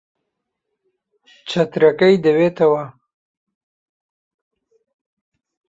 چەترەکەی 1.49 2.15
دەوێتەوە. 2.25 2.85